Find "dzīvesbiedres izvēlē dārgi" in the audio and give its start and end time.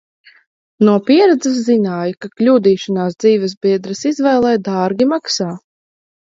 3.21-5.11